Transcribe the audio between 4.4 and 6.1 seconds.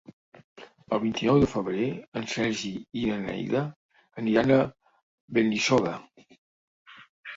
a Benissoda.